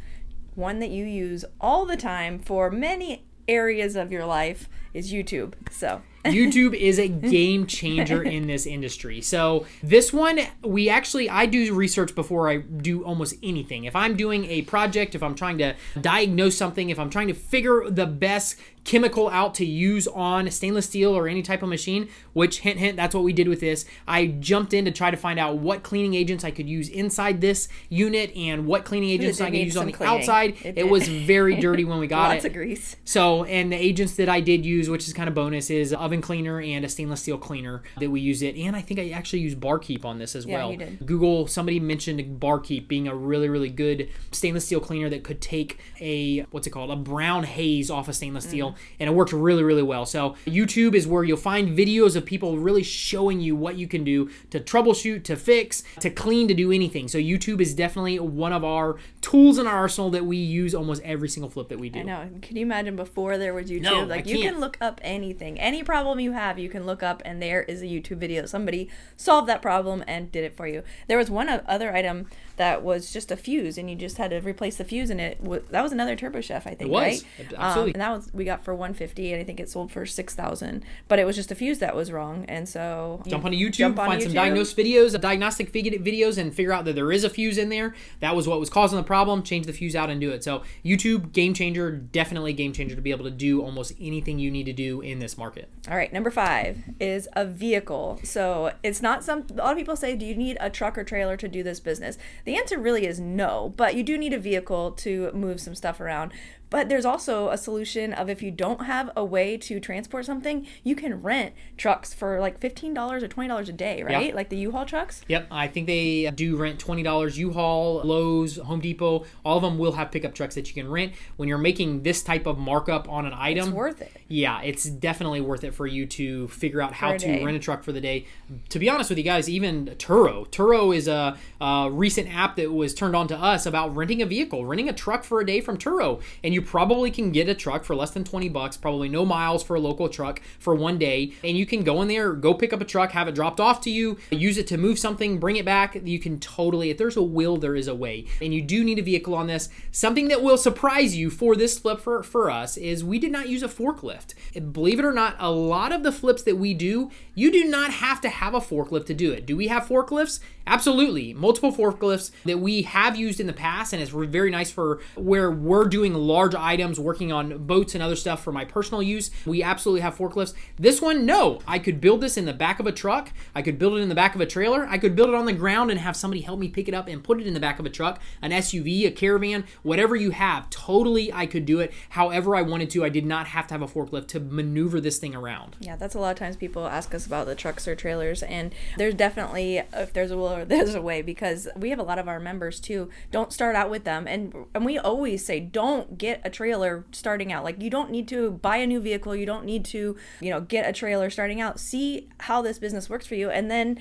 one 0.54 0.78
that 0.80 0.92
you 0.92 1.04
use 1.04 1.44
all 1.60 1.86
the 1.86 1.98
time 1.98 2.38
for 2.38 2.70
many 2.70 3.26
areas 3.48 3.96
of 3.96 4.12
your 4.12 4.26
life 4.26 4.70
is 4.98 5.12
youtube 5.14 5.54
so 5.72 6.02
YouTube 6.26 6.74
is 6.74 7.00
a 7.00 7.08
game 7.38 7.68
changer 7.68 8.22
in 8.22 8.48
this 8.48 8.66
industry. 8.66 9.22
So, 9.22 9.66
this 9.82 10.12
one, 10.12 10.40
we 10.62 10.90
actually, 10.90 11.30
I 11.30 11.46
do 11.46 11.74
research 11.74 12.16
before 12.16 12.50
I 12.50 12.58
do 12.58 13.04
almost 13.04 13.36
anything. 13.42 13.86
If 13.86 13.96
I'm 13.96 14.18
doing 14.18 14.46
a 14.46 14.64
project, 14.64 15.16
if 15.16 15.24
I'm 15.24 15.36
trying 15.36 15.58
to 15.60 15.76
diagnose 16.00 16.58
something, 16.58 16.90
if 16.90 17.00
I'm 17.00 17.10
trying 17.10 17.28
to 17.28 17.34
figure 17.34 17.90
the 17.90 18.06
best 18.06 18.58
chemical 18.84 19.28
out 19.30 19.54
to 19.54 19.66
use 19.66 20.08
on 20.08 20.50
stainless 20.50 20.86
steel 20.86 21.16
or 21.16 21.28
any 21.28 21.42
type 21.42 21.62
of 21.62 21.68
machine, 21.68 22.08
which, 22.34 22.60
hint, 22.62 22.80
hint, 22.80 22.96
that's 22.96 23.14
what 23.14 23.24
we 23.24 23.34
did 23.34 23.48
with 23.48 23.60
this. 23.60 23.86
I 24.08 24.28
jumped 24.28 24.74
in 24.74 24.86
to 24.86 24.92
try 24.92 25.12
to 25.12 25.18
find 25.18 25.38
out 25.38 25.58
what 25.58 25.84
cleaning 25.84 26.14
agents 26.14 26.46
I 26.46 26.52
could 26.52 26.70
use 26.70 26.88
inside 26.88 27.42
this 27.42 27.68
unit 27.90 28.34
and 28.36 28.66
what 28.66 28.86
cleaning 28.86 29.10
agents 29.10 29.42
I 29.42 29.50
could 29.52 29.60
use 29.60 29.76
on 29.76 29.88
the 29.88 29.92
cleaning. 29.92 30.20
outside. 30.20 30.56
It 30.64 30.78
It, 30.78 30.90
was 30.90 31.08
very 31.08 31.58
dirty 31.58 31.84
when 31.84 32.00
we 32.00 32.08
got 32.18 32.30
lots 32.30 32.46
it. 32.46 32.48
of 32.50 32.54
grease 32.54 32.96
So, 33.04 33.44
and 33.44 33.72
the 33.74 33.76
agents 33.76 34.16
that 34.16 34.30
I 34.30 34.40
did 34.40 34.66
use, 34.66 34.87
which 34.90 35.08
is 35.08 35.14
kind 35.14 35.28
of 35.30 35.36
bonus, 35.36 35.70
is 35.70 35.94
oven 35.94 36.22
cleaner 36.22 36.60
and 36.62 36.86
a 36.86 36.90
stainless 36.90 37.22
steel 37.22 37.38
cleaner 37.38 37.84
that 38.00 38.10
we 38.10 38.20
use 38.20 38.42
it. 38.42 38.56
And 38.56 38.76
I 38.76 38.82
think 38.82 39.00
I 39.00 39.10
actually 39.10 39.40
used 39.40 39.60
Barkeep 39.60 40.06
on 40.06 40.20
this 40.20 40.36
as 40.36 40.46
Yeah, 40.46 40.58
well. 40.58 40.72
you 40.72 40.78
did. 40.78 41.06
Google, 41.06 41.48
somebody 41.48 41.80
mentioned 41.80 42.40
Barkeep 42.40 42.88
being 42.88 43.08
a 43.08 43.16
really, 43.16 43.50
really 43.50 43.70
good 43.70 44.10
stainless 44.32 44.66
steel 44.66 44.80
cleaner 44.80 45.10
that 45.10 45.24
could 45.24 45.42
take 45.42 45.80
a, 46.00 46.42
what's 46.52 46.68
it 46.68 46.72
called, 46.72 46.92
a 46.92 46.96
brown 46.96 47.44
haze 47.44 47.90
off 47.90 48.08
of 48.08 48.16
stainless 48.16 48.46
steel. 48.46 48.72
Mm-hmm. 48.72 48.96
And 49.00 49.10
it 49.10 49.14
worked 49.14 49.34
really, 49.34 49.64
really 49.64 49.84
well. 49.84 50.06
So, 50.06 50.36
YouTube 50.46 50.94
is 50.96 51.08
where 51.08 51.24
you'll 51.24 51.38
find 51.38 51.78
videos 51.78 52.16
of 52.16 52.26
people 52.26 52.58
really 52.58 52.84
showing 52.84 53.40
you 53.40 53.56
what 53.56 53.78
you 53.78 53.88
can 53.88 54.04
do 54.04 54.30
to 54.52 54.60
troubleshoot, 54.60 55.24
to 55.26 55.36
fix, 55.36 55.84
to 56.00 56.10
clean, 56.10 56.48
to 56.48 56.54
do 56.54 56.72
anything. 56.72 57.08
So, 57.08 57.18
YouTube 57.18 57.62
is 57.62 57.74
definitely 57.74 58.20
one 58.20 58.54
of 58.54 58.64
our 58.64 58.98
tools 59.22 59.58
in 59.58 59.68
our 59.68 59.76
arsenal 59.76 60.10
that 60.12 60.26
we 60.26 60.38
use 60.38 60.74
almost 60.74 61.02
every 61.04 61.30
single 61.30 61.50
flip 61.50 61.70
that 61.70 61.80
we 61.80 61.90
do. 61.90 62.00
I 62.00 62.04
know. 62.04 62.30
Can 62.42 62.56
you 62.56 62.62
imagine 62.64 62.96
before 62.96 63.38
there 63.38 63.54
was 63.54 63.70
YouTube? 63.70 63.82
No, 63.82 64.04
like 64.04 64.26
you 64.28 64.40
can 64.40 64.60
look 64.60 64.77
up 64.82 65.00
anything, 65.04 65.60
any 65.60 65.84
problem 65.84 66.20
you 66.20 66.34
have, 66.34 66.60
you 66.60 66.70
can 66.70 66.86
look 66.86 67.04
up, 67.04 67.22
and 67.26 67.42
there 67.42 67.64
is 67.64 67.82
a 67.82 67.86
YouTube 67.86 68.18
video. 68.18 68.46
Somebody 68.46 68.90
solved 69.16 69.48
that 69.50 69.62
problem 69.62 70.04
and 70.08 70.32
did 70.32 70.44
it 70.44 70.56
for 70.56 70.68
you. 70.68 70.84
There 71.08 71.18
was 71.18 71.30
one 71.30 71.50
other 71.50 71.96
item 71.96 72.28
that 72.58 72.84
was 72.84 73.12
just 73.12 73.32
a 73.32 73.38
fuse, 73.38 73.78
and 73.78 73.90
you 73.90 73.96
just 73.96 74.18
had 74.18 74.32
to 74.32 74.40
replace 74.42 74.78
the 74.78 74.84
fuse, 74.84 75.10
and 75.10 75.22
it 75.22 75.44
that 75.72 75.82
was 75.82 75.92
another 75.92 76.16
Turbo 76.16 76.42
Chef, 76.42 76.68
I 76.68 76.72
think, 76.72 76.82
it 76.82 76.90
was. 76.90 77.04
right? 77.04 77.26
Absolutely. 77.58 77.94
Um, 77.94 77.96
and 77.96 78.02
that 78.02 78.12
was 78.12 78.34
we 78.34 78.46
got 78.46 78.64
for 78.64 78.76
one 78.76 78.94
fifty, 78.94 79.32
and 79.32 79.42
I 79.42 79.44
think 79.44 79.60
it 79.60 79.70
sold 79.70 79.92
for 79.92 80.06
six 80.06 80.36
thousand. 80.36 80.84
But 81.08 81.20
it 81.20 81.26
was 81.26 81.36
just 81.36 81.52
a 81.52 81.56
fuse 81.56 81.80
that 81.80 81.96
was 81.96 82.12
wrong, 82.12 82.46
and 82.48 82.68
so 82.68 83.22
jump 83.28 83.46
on 83.46 83.52
YouTube, 83.52 83.74
jump 83.74 84.00
on 84.00 84.08
find 84.08 84.24
some 84.24 84.34
diagnosed 84.34 84.76
videos, 84.76 85.20
diagnostic 85.20 85.72
videos, 85.72 86.38
and 86.38 86.54
figure 86.54 86.74
out 86.74 86.86
that 86.86 86.94
there 86.94 87.12
is 87.12 87.24
a 87.24 87.30
fuse 87.30 87.58
in 87.58 87.70
there. 87.70 87.96
That 88.20 88.36
was 88.36 88.48
what 88.48 88.60
was 88.60 88.70
causing 88.70 88.98
the 88.98 89.04
problem. 89.04 89.44
Change 89.44 89.66
the 89.66 89.74
fuse 89.74 89.96
out 89.96 90.10
and 90.10 90.20
do 90.20 90.32
it. 90.32 90.44
So 90.44 90.64
YouTube, 90.84 91.32
game 91.32 91.54
changer, 91.54 91.92
definitely 91.92 92.54
game 92.54 92.74
changer 92.74 92.96
to 92.96 93.02
be 93.02 93.12
able 93.12 93.26
to 93.26 93.32
do 93.32 93.62
almost 93.62 93.94
anything 94.00 94.40
you 94.40 94.52
need 94.52 94.66
to 94.66 94.74
do 94.74 95.02
in 95.02 95.20
this 95.20 95.38
market. 95.38 95.70
All 95.90 95.96
right, 95.96 96.12
number 96.12 96.32
five 96.32 96.78
is 97.00 97.30
a 97.34 97.46
vehicle. 97.46 98.20
So 98.24 98.74
it's 98.84 99.02
not 99.02 99.24
some. 99.24 99.46
A 99.52 99.58
lot 99.58 99.72
of 99.72 99.78
people 99.78 99.96
say, 99.96 100.16
"Do 100.16 100.26
you 100.26 100.36
need 100.36 100.58
a 100.60 100.70
truck 100.70 100.98
or 100.98 101.04
trailer 101.04 101.38
to 101.38 101.48
do 101.48 101.64
this 101.64 101.80
business?" 101.80 102.18
The 102.48 102.56
answer 102.56 102.80
really 102.80 103.06
is 103.06 103.20
no, 103.20 103.74
but 103.76 103.96
you 103.96 104.04
do 104.04 104.18
need 104.18 104.32
a 104.32 104.40
vehicle 104.40 104.92
to 104.92 105.34
move 105.34 105.60
some 105.60 105.76
stuff 105.76 106.00
around. 106.00 106.32
But 106.70 106.90
there's 106.90 107.06
also 107.06 107.50
a 107.50 107.58
solution 107.58 108.14
of 108.14 108.30
if 108.30 108.42
you 108.42 108.52
don't 108.52 108.86
have 108.86 109.10
a 109.16 109.24
way 109.24 109.58
to 109.58 109.80
transport 109.80 110.26
something, 110.26 110.68
you 110.84 110.96
can 110.96 111.22
rent 111.22 111.54
trucks 111.78 112.14
for 112.14 112.40
like 112.40 112.60
fifteen 112.60 112.94
dollars 112.94 113.24
or 113.24 113.28
twenty 113.28 113.48
dollars 113.48 113.70
a 113.70 113.74
day, 113.74 114.04
right? 114.04 114.36
Like 114.36 114.50
the 114.50 114.58
U-Haul 114.58 114.86
trucks. 114.86 115.22
Yep, 115.28 115.48
I 115.50 115.68
think 115.68 115.88
they 115.88 116.30
do 116.32 116.58
rent 116.58 116.80
twenty 116.80 117.04
dollars. 117.04 117.38
U-Haul, 117.38 118.02
Lowe's, 118.04 118.58
Home 118.58 118.82
Depot, 118.82 119.26
all 119.46 119.58
of 119.58 119.64
them 119.64 119.78
will 119.78 119.94
have 119.94 120.12
pickup 120.12 120.34
trucks 120.34 120.56
that 120.56 120.68
you 120.68 120.74
can 120.74 120.90
rent. 120.92 121.14
When 121.38 121.48
you're 121.48 121.58
making 121.58 122.04
this 122.04 122.22
type 122.22 122.46
of 122.46 122.58
markup 122.58 123.08
on 123.10 123.26
an 123.26 123.34
item, 123.34 123.68
It's 123.70 123.76
worth 123.76 124.02
it. 124.02 124.12
Yeah, 124.28 124.62
it's 124.62 124.84
definitely 124.84 125.42
worth 125.42 125.64
it 125.64 125.74
for 125.74 125.88
you 125.88 126.06
to 126.08 126.48
figure 126.50 126.82
out 126.82 126.94
how 126.94 127.14
to 127.14 127.18
day. 127.18 127.44
rent 127.44 127.56
a 127.56 127.60
truck 127.60 127.84
for 127.84 127.92
the 127.92 128.02
day. 128.02 128.26
To 128.70 128.80
be 128.80 128.90
honest 128.90 129.10
with 129.10 129.18
you 129.18 129.24
guys, 129.24 129.50
even 129.50 129.86
Turo, 129.98 130.48
Turo 130.50 130.96
is 130.96 131.08
a, 131.08 131.38
a 131.62 131.90
recent 131.92 132.34
app 132.36 132.58
that 132.58 132.74
was 132.74 132.94
turned 132.94 133.16
on 133.16 133.28
to 133.30 133.38
us 133.38 133.66
about 133.66 133.96
renting 133.96 134.22
a 134.22 134.26
vehicle, 134.26 134.66
renting 134.66 134.90
a 134.90 134.94
truck 134.94 135.24
for 135.24 135.40
a 135.40 135.46
day 135.46 135.62
from 135.62 135.78
Turo, 135.78 136.22
and 136.44 136.54
you 136.58 136.62
probably 136.64 137.12
can 137.12 137.32
get 137.32 137.48
a 137.48 137.54
truck 137.54 137.84
for 137.84 137.96
less 137.96 138.10
than 138.10 138.24
twenty 138.24 138.50
bucks, 138.50 138.76
probably 138.76 139.08
no 139.08 139.24
miles 139.24 139.62
for 139.62 139.76
a 139.76 139.80
local 139.80 140.10
truck 140.10 140.42
for 140.58 140.74
one 140.74 140.98
day, 140.98 141.34
and 141.44 141.56
you 141.56 141.68
can 141.68 141.84
go 141.84 142.02
in 142.02 142.08
there, 142.08 142.34
go 142.34 142.56
pick 142.56 142.74
up 142.74 142.82
a 142.82 142.86
truck, 142.86 143.12
have 143.12 143.28
it 143.28 143.36
dropped 143.36 143.60
off 143.60 143.80
to 143.82 143.92
you, 143.92 144.18
use 144.32 144.58
it 144.58 144.66
to 144.66 144.76
move 144.76 144.98
something, 144.98 145.40
bring 145.40 145.56
it 145.56 145.66
back. 145.66 145.96
You 146.04 146.18
can 146.18 146.40
totally, 146.40 146.90
if 146.90 146.98
there's 146.98 147.16
a 147.16 147.22
will, 147.22 147.58
there 147.58 147.76
is 147.76 147.88
a 147.88 147.94
way, 147.94 148.26
and 148.42 148.56
you 148.56 148.64
do 148.64 148.84
need 148.84 148.98
a 148.98 149.04
vehicle 149.04 149.36
on 149.36 149.46
this. 149.46 149.70
Something 149.92 150.30
that 150.30 150.42
will 150.42 150.58
surprise 150.58 151.16
you 151.16 151.30
for 151.30 151.56
this 151.56 151.78
flip 151.78 152.00
for 152.00 152.24
for 152.24 152.50
us 152.50 152.76
is 152.76 153.04
we 153.04 153.20
did 153.20 153.32
not 153.32 153.50
use 153.50 153.62
a 153.62 153.68
forklift. 153.68 154.34
Believe 154.72 154.98
it 154.98 155.06
or 155.06 155.14
not, 155.14 155.36
a 155.38 155.52
lot 155.52 155.92
of 155.92 156.02
the 156.02 156.12
flips 156.12 156.42
that 156.42 156.58
we 156.58 156.74
do, 156.74 157.12
you 157.36 157.52
do 157.52 157.66
not 157.66 157.92
have 157.92 158.20
to 158.22 158.30
have 158.30 158.56
a 158.56 158.60
forklift 158.60 159.06
to 159.06 159.14
do 159.14 159.32
it. 159.32 159.46
Do 159.46 159.56
we 159.56 159.68
have 159.68 159.86
forklifts? 159.86 160.40
Absolutely. 160.66 161.34
Multiple 161.34 161.72
forklifts 161.72 162.32
that 162.44 162.60
we 162.60 162.82
have 162.82 163.16
used 163.16 163.40
in 163.40 163.48
the 163.48 163.54
past, 163.54 163.94
and 163.94 164.02
it's 164.02 164.12
very 164.12 164.50
nice 164.50 164.72
for 164.72 165.00
where 165.16 165.50
we're 165.50 165.86
doing 165.86 166.14
large 166.14 166.47
items, 166.56 167.00
working 167.00 167.32
on 167.32 167.66
boats 167.66 167.94
and 167.94 168.04
other 168.04 168.16
stuff 168.16 168.44
for 168.44 168.52
my 168.52 168.66
personal 168.66 169.02
use. 169.02 169.32
We 169.46 169.64
absolutely 169.64 170.02
have 170.02 170.18
forklifts. 170.18 170.54
This 170.78 171.02
one, 171.02 171.26
no. 171.26 171.60
I 171.68 171.80
could 171.80 172.02
build 172.02 172.22
this 172.22 172.38
in 172.38 172.46
the 172.46 172.54
back 172.54 172.80
of 172.80 172.88
a 172.88 172.92
truck. 172.92 173.32
I 173.56 173.62
could 173.62 173.80
build 173.80 173.98
it 173.98 174.02
in 174.02 174.10
the 174.10 174.16
back 174.16 174.36
of 174.36 174.42
a 174.42 174.46
trailer. 174.46 174.86
I 174.90 174.98
could 174.98 175.16
build 175.16 175.30
it 175.30 175.36
on 175.36 175.46
the 175.46 175.54
ground 175.54 175.92
and 175.92 176.00
have 176.00 176.16
somebody 176.16 176.42
help 176.42 176.60
me 176.60 176.68
pick 176.68 176.88
it 176.88 176.94
up 176.94 177.08
and 177.08 177.24
put 177.24 177.40
it 177.40 177.48
in 177.48 177.54
the 177.54 177.60
back 177.60 177.80
of 177.80 177.86
a 177.86 177.90
truck, 177.90 178.20
an 178.42 178.52
SUV, 178.52 179.08
a 179.08 179.12
caravan, 179.12 179.66
whatever 179.84 180.16
you 180.16 180.32
have. 180.32 180.70
Totally, 180.70 181.32
I 181.34 181.46
could 181.46 181.66
do 181.66 181.80
it 181.80 181.94
however 182.10 182.56
I 182.56 182.62
wanted 182.62 182.90
to. 182.92 183.04
I 183.04 183.10
did 183.10 183.26
not 183.26 183.48
have 183.48 183.68
to 183.68 183.74
have 183.74 183.82
a 183.82 183.88
forklift 183.88 184.28
to 184.30 184.40
maneuver 184.40 185.02
this 185.02 185.18
thing 185.18 185.36
around. 185.36 185.76
Yeah, 185.80 185.96
that's 185.96 186.16
a 186.16 186.20
lot 186.20 186.32
of 186.32 186.38
times 186.38 186.56
people 186.56 186.88
ask 186.88 187.14
us 187.14 187.26
about 187.26 187.48
the 187.48 187.56
trucks 187.56 187.88
or 187.88 187.96
trailers, 187.96 188.44
and 188.44 188.74
there's 188.98 189.14
definitely 189.14 189.84
if 189.94 190.14
there's 190.14 190.32
a 190.32 190.38
will 190.38 190.66
there's 190.66 190.96
a 190.96 191.02
way 191.02 191.22
because 191.22 191.68
we 191.76 191.90
have 191.90 192.00
a 192.00 192.04
lot 192.04 192.20
of 192.20 192.28
our 192.28 192.40
members 192.40 192.80
too. 192.80 193.10
Don't 193.32 193.54
start 193.54 193.76
out 193.76 193.90
with 193.90 194.04
them, 194.04 194.28
and 194.28 194.54
and 194.74 194.86
we 194.86 194.98
always 194.98 195.46
say 195.46 195.60
don't 195.60 196.18
get 196.18 196.37
a 196.44 196.50
trailer 196.50 197.06
starting 197.12 197.52
out. 197.52 197.64
Like 197.64 197.82
you 197.82 197.90
don't 197.90 198.12
need 198.12 198.28
to 198.30 198.52
buy 198.52 198.78
a 198.78 198.88
new 198.88 199.00
vehicle, 199.00 199.36
you 199.36 199.46
don't 199.46 199.66
need 199.66 199.86
to 199.86 200.16
you 200.42 200.50
know 200.50 200.62
get 200.62 200.88
a 200.88 200.94
trailer 200.94 201.30
starting 201.30 201.62
out. 201.62 201.80
See 201.80 202.30
how 202.42 202.62
this 202.62 202.80
business 202.80 203.10
works 203.10 203.26
for 203.26 203.36
you, 203.36 203.50
and 203.50 203.70
then 203.70 204.00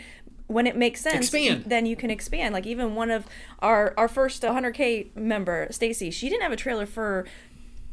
when 0.49 0.67
it 0.67 0.77
makes 0.77 1.01
sense, 1.01 1.33
Expand. 1.33 1.65
then 1.67 1.87
you 1.87 1.97
can 1.97 2.11
expand. 2.11 2.55
Like 2.55 2.67
even 2.67 2.95
one 2.95 3.11
of 3.11 3.27
our 3.61 3.95
our 3.97 4.09
first 4.09 4.43
100k 4.43 5.17
member, 5.17 5.67
Stacy, 5.71 6.11
she 6.11 6.29
didn't 6.29 6.43
have 6.43 6.53
a 6.53 6.57
trailer 6.57 6.87
for 6.87 7.27